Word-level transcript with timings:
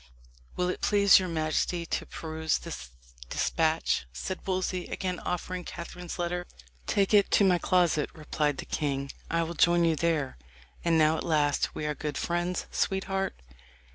"Will 0.55 0.67
it 0.69 0.81
please 0.81 1.19
your 1.19 1.29
majesty 1.29 1.85
to 1.85 2.07
peruse 2.07 2.57
this 2.57 2.89
despatch?" 3.29 4.07
said 4.11 4.39
Wolsey, 4.47 4.87
again 4.87 5.19
offering 5.19 5.63
Catherine's 5.63 6.17
letter. 6.17 6.47
"Take 6.87 7.13
it 7.13 7.29
to 7.29 7.43
my 7.43 7.59
closet," 7.59 8.09
replied 8.15 8.57
the 8.57 8.65
king; 8.65 9.11
"I 9.29 9.43
will 9.43 9.53
join 9.53 9.85
you 9.85 9.95
there. 9.95 10.39
And 10.83 10.97
now 10.97 11.17
at 11.17 11.23
last 11.23 11.75
we 11.75 11.85
are 11.85 11.93
good 11.93 12.17
friends, 12.17 12.65
sweetheart." 12.71 13.39